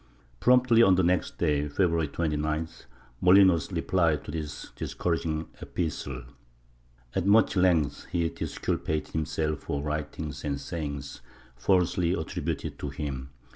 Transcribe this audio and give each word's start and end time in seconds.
Promptly 0.39 0.81
on 0.81 0.95
the 0.95 1.03
next 1.03 1.37
day, 1.37 1.67
February 1.67 2.07
29th, 2.07 2.85
Molinos 3.21 3.71
replied 3.71 4.23
to 4.23 4.31
this 4.31 4.71
discouraging 4.75 5.47
epistle. 5.61 6.23
At 7.13 7.27
much 7.27 7.55
length 7.55 8.05
he 8.11 8.27
disculpated 8.29 9.09
himself 9.13 9.59
for 9.59 9.83
writings 9.83 10.43
and 10.43 10.59
sayings 10.59 11.21
falsely 11.55 12.13
attributed 12.13 12.79
to 12.79 12.89
him. 12.89 13.29